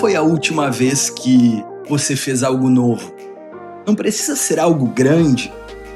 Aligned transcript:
foi 0.00 0.16
a 0.16 0.22
última 0.22 0.70
vez 0.70 1.10
que 1.10 1.62
você 1.86 2.16
fez 2.16 2.42
algo 2.42 2.70
novo? 2.70 3.14
Não 3.86 3.94
precisa 3.94 4.34
ser 4.34 4.58
algo 4.58 4.86
grande, 4.86 5.52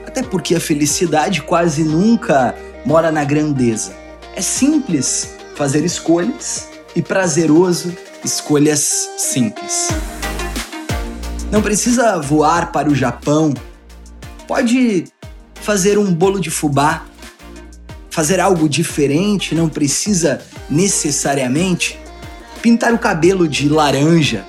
até 0.06 0.22
porque 0.22 0.54
a 0.54 0.60
felicidade 0.60 1.40
quase 1.40 1.82
nunca 1.82 2.54
mora 2.84 3.10
na 3.10 3.24
grandeza. 3.24 3.96
É 4.36 4.42
simples 4.42 5.34
fazer 5.56 5.82
escolhas 5.86 6.68
e 6.94 7.00
prazeroso 7.00 7.96
escolhas 8.22 9.08
simples. 9.16 9.88
Não 11.50 11.62
precisa 11.62 12.20
voar 12.20 12.72
para 12.72 12.90
o 12.90 12.94
Japão. 12.94 13.54
Pode 14.46 15.04
fazer 15.54 15.96
um 15.96 16.12
bolo 16.12 16.38
de 16.38 16.50
fubá, 16.50 17.06
fazer 18.10 18.38
algo 18.38 18.68
diferente, 18.68 19.54
não 19.54 19.70
precisa 19.70 20.42
necessariamente 20.68 22.03
pintar 22.64 22.94
o 22.94 22.98
cabelo 22.98 23.46
de 23.46 23.68
laranja, 23.68 24.42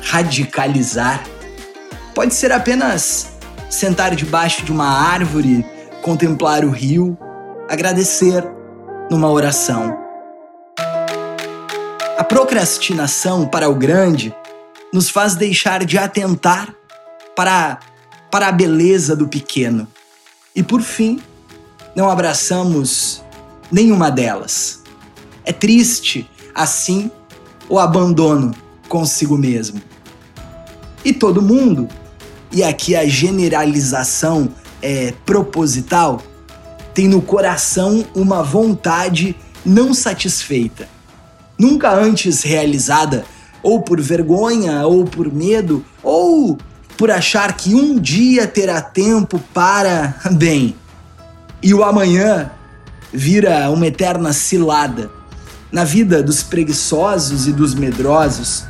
radicalizar. 0.00 1.26
Pode 2.14 2.32
ser 2.32 2.52
apenas 2.52 3.32
sentar 3.68 4.14
debaixo 4.14 4.64
de 4.64 4.70
uma 4.70 4.86
árvore, 4.86 5.66
contemplar 6.00 6.64
o 6.64 6.70
rio, 6.70 7.18
agradecer 7.68 8.46
numa 9.10 9.28
oração. 9.28 9.98
A 12.16 12.22
procrastinação 12.22 13.48
para 13.48 13.68
o 13.68 13.74
grande 13.74 14.32
nos 14.92 15.10
faz 15.10 15.34
deixar 15.34 15.84
de 15.84 15.98
atentar 15.98 16.72
para, 17.34 17.80
para 18.30 18.46
a 18.46 18.52
beleza 18.52 19.16
do 19.16 19.26
pequeno. 19.26 19.88
E 20.54 20.62
por 20.62 20.82
fim, 20.82 21.20
não 21.96 22.08
abraçamos 22.08 23.24
nenhuma 23.72 24.08
delas. 24.08 24.84
É 25.44 25.52
triste, 25.52 26.30
assim, 26.54 27.10
o 27.68 27.78
abandono 27.78 28.54
consigo 28.88 29.36
mesmo. 29.36 29.80
E 31.04 31.12
todo 31.12 31.42
mundo, 31.42 31.88
e 32.52 32.62
aqui 32.62 32.96
a 32.96 33.06
generalização 33.06 34.48
é 34.82 35.12
proposital, 35.24 36.20
tem 36.94 37.08
no 37.08 37.20
coração 37.20 38.04
uma 38.14 38.42
vontade 38.42 39.36
não 39.64 39.92
satisfeita, 39.92 40.88
nunca 41.58 41.92
antes 41.92 42.42
realizada, 42.42 43.24
ou 43.62 43.80
por 43.80 44.00
vergonha, 44.00 44.86
ou 44.86 45.04
por 45.04 45.32
medo, 45.32 45.84
ou 46.02 46.56
por 46.96 47.10
achar 47.10 47.56
que 47.56 47.74
um 47.74 47.98
dia 47.98 48.46
terá 48.46 48.80
tempo 48.80 49.40
para. 49.52 50.14
Bem, 50.32 50.74
e 51.62 51.74
o 51.74 51.82
amanhã 51.82 52.50
vira 53.12 53.68
uma 53.70 53.86
eterna 53.86 54.32
cilada 54.32 55.10
na 55.70 55.84
vida 55.84 56.22
dos 56.22 56.42
preguiçosos 56.42 57.46
e 57.46 57.52
dos 57.52 57.74
medrosos, 57.74 58.64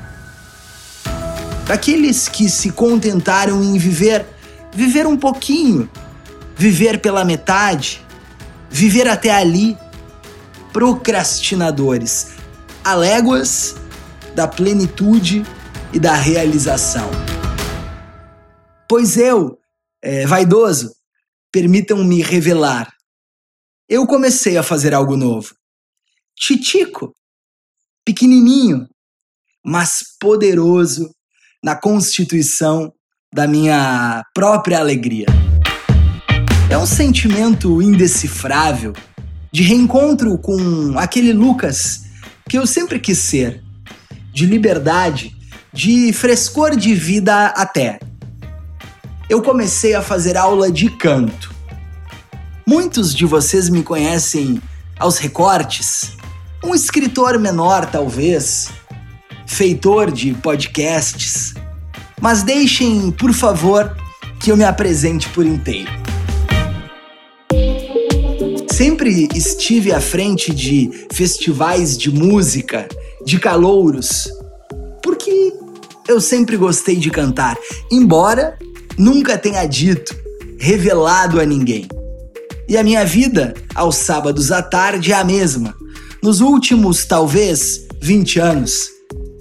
daqueles 1.66 2.28
que 2.28 2.48
se 2.48 2.70
contentaram 2.70 3.62
em 3.62 3.76
viver, 3.78 4.26
viver 4.72 5.06
um 5.06 5.16
pouquinho, 5.16 5.90
viver 6.56 7.00
pela 7.00 7.24
metade, 7.24 8.04
viver 8.70 9.08
até 9.08 9.30
ali, 9.30 9.76
procrastinadores, 10.72 12.32
aléguas 12.84 13.76
da 14.34 14.46
plenitude 14.46 15.44
e 15.92 15.98
da 15.98 16.14
realização. 16.14 17.10
Pois 18.88 19.16
eu, 19.16 19.58
é, 20.02 20.26
vaidoso, 20.26 20.92
permitam-me 21.50 22.22
revelar, 22.22 22.92
eu 23.88 24.06
comecei 24.06 24.56
a 24.56 24.62
fazer 24.62 24.94
algo 24.94 25.16
novo 25.16 25.54
titico, 26.36 27.12
pequenininho, 28.04 28.86
mas 29.64 30.02
poderoso 30.20 31.10
na 31.62 31.74
constituição 31.74 32.92
da 33.34 33.46
minha 33.46 34.24
própria 34.34 34.78
alegria. 34.78 35.26
É 36.70 36.78
um 36.78 36.86
sentimento 36.86 37.80
indecifrável 37.80 38.92
de 39.50 39.62
reencontro 39.62 40.36
com 40.38 40.98
aquele 40.98 41.32
Lucas 41.32 42.02
que 42.48 42.58
eu 42.58 42.66
sempre 42.66 43.00
quis 43.00 43.18
ser, 43.18 43.62
de 44.32 44.46
liberdade, 44.46 45.34
de 45.72 46.12
frescor 46.12 46.76
de 46.76 46.94
vida 46.94 47.46
até. 47.48 47.98
Eu 49.28 49.42
comecei 49.42 49.94
a 49.94 50.02
fazer 50.02 50.36
aula 50.36 50.70
de 50.70 50.88
canto. 50.90 51.54
Muitos 52.66 53.14
de 53.14 53.24
vocês 53.24 53.68
me 53.68 53.82
conhecem 53.82 54.60
aos 54.98 55.18
recortes, 55.18 56.16
um 56.64 56.74
escritor 56.74 57.38
menor, 57.38 57.86
talvez, 57.86 58.68
feitor 59.46 60.10
de 60.10 60.34
podcasts. 60.34 61.54
Mas 62.20 62.42
deixem, 62.42 63.10
por 63.10 63.32
favor, 63.32 63.94
que 64.40 64.50
eu 64.50 64.56
me 64.56 64.64
apresente 64.64 65.28
por 65.28 65.44
inteiro. 65.44 65.90
Sempre 68.72 69.28
estive 69.34 69.92
à 69.92 70.00
frente 70.00 70.52
de 70.52 71.06
festivais 71.12 71.96
de 71.96 72.10
música, 72.10 72.88
de 73.24 73.38
calouros, 73.38 74.28
porque 75.02 75.52
eu 76.08 76.20
sempre 76.20 76.56
gostei 76.56 76.96
de 76.96 77.10
cantar, 77.10 77.56
embora 77.90 78.58
nunca 78.98 79.38
tenha 79.38 79.64
dito, 79.66 80.14
revelado 80.58 81.40
a 81.40 81.44
ninguém. 81.44 81.88
E 82.68 82.76
a 82.76 82.82
minha 82.82 83.04
vida, 83.04 83.54
aos 83.74 83.96
sábados 83.96 84.50
à 84.50 84.60
tarde, 84.60 85.12
é 85.12 85.14
a 85.14 85.24
mesma 85.24 85.74
nos 86.22 86.40
últimos, 86.40 87.04
talvez, 87.04 87.86
20 88.00 88.40
anos, 88.40 88.90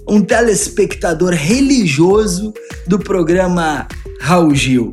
um 0.08 0.22
telespectador 0.22 1.32
religioso 1.32 2.52
do 2.86 2.98
programa 2.98 3.88
Raul 4.20 4.54
Gil. 4.54 4.92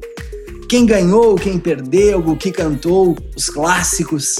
Quem 0.68 0.86
ganhou, 0.86 1.36
quem 1.36 1.60
perdeu, 1.60 2.20
o 2.20 2.36
que 2.36 2.52
cantou, 2.52 3.16
os 3.36 3.50
clássicos. 3.50 4.38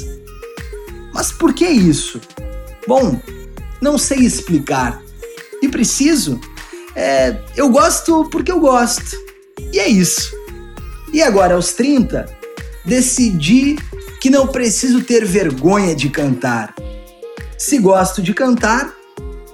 Mas 1.14 1.32
por 1.32 1.54
que 1.54 1.66
isso? 1.66 2.20
Bom, 2.88 3.22
não 3.82 3.98
sei 3.98 4.20
explicar. 4.20 5.02
E 5.62 5.68
preciso? 5.68 6.40
É, 6.96 7.38
eu 7.56 7.70
gosto 7.70 8.28
porque 8.32 8.52
eu 8.52 8.60
gosto. 8.60 9.16
E 9.72 9.80
é 9.80 9.88
isso. 9.88 10.32
E 11.14 11.22
agora, 11.22 11.54
aos 11.54 11.74
30, 11.74 12.26
decidi 12.84 13.76
que 14.20 14.30
não 14.30 14.48
preciso 14.48 15.02
ter 15.02 15.26
vergonha 15.26 15.96
de 15.96 16.10
cantar 16.10 16.74
se 17.64 17.78
gosto 17.78 18.22
de 18.22 18.34
cantar, 18.34 18.94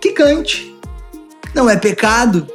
que 0.02 0.14
cante. 0.14 0.76
Não 1.54 1.70
é 1.70 1.78
pecado. 1.78 2.48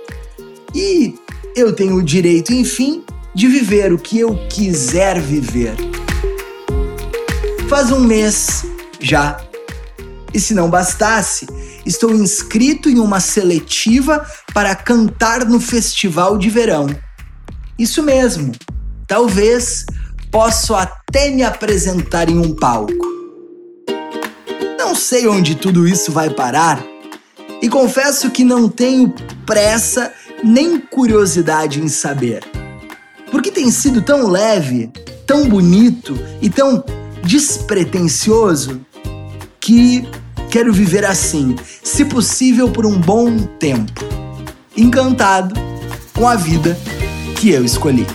E 0.74 1.14
eu 1.54 1.72
tenho 1.72 1.94
o 1.94 2.02
direito, 2.02 2.52
enfim, 2.52 3.04
de 3.32 3.46
viver 3.46 3.92
o 3.92 3.98
que 3.98 4.18
eu 4.18 4.36
quiser 4.48 5.20
viver. 5.20 5.76
Faz 7.68 7.92
um 7.92 8.00
mês 8.00 8.64
já. 8.98 9.40
E 10.32 10.40
se 10.40 10.54
não 10.54 10.68
bastasse, 10.68 11.46
estou 11.86 12.10
inscrito 12.10 12.90
em 12.90 12.98
uma 12.98 13.20
seletiva 13.20 14.26
para 14.52 14.74
cantar 14.74 15.44
no 15.44 15.60
festival 15.60 16.36
de 16.36 16.50
verão. 16.50 16.88
Isso 17.78 18.02
mesmo. 18.02 18.50
Talvez 19.06 19.86
possa 20.32 20.78
até 20.78 21.30
me 21.30 21.44
apresentar 21.44 22.28
em 22.28 22.38
um 22.38 22.56
palco. 22.56 23.13
Não 24.94 25.00
sei 25.00 25.26
onde 25.26 25.56
tudo 25.56 25.88
isso 25.88 26.12
vai 26.12 26.30
parar 26.30 26.80
e 27.60 27.68
confesso 27.68 28.30
que 28.30 28.44
não 28.44 28.68
tenho 28.68 29.12
pressa 29.44 30.12
nem 30.40 30.78
curiosidade 30.78 31.80
em 31.80 31.88
saber. 31.88 32.44
Porque 33.28 33.50
tem 33.50 33.72
sido 33.72 34.00
tão 34.00 34.28
leve, 34.28 34.92
tão 35.26 35.48
bonito 35.48 36.16
e 36.40 36.48
tão 36.48 36.84
despretensioso 37.24 38.86
que 39.58 40.08
quero 40.48 40.72
viver 40.72 41.04
assim, 41.04 41.56
se 41.82 42.04
possível 42.04 42.70
por 42.70 42.86
um 42.86 42.96
bom 42.96 43.36
tempo, 43.58 44.00
encantado 44.76 45.56
com 46.12 46.28
a 46.28 46.36
vida 46.36 46.78
que 47.34 47.50
eu 47.50 47.64
escolhi. 47.64 48.06